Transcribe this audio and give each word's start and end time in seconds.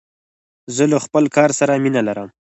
زه 0.75 0.83
له 0.91 0.97
خپل 1.05 1.23
کار 1.35 1.49
سره 1.59 1.73
مینه 1.83 2.01
لرم. 2.07 2.27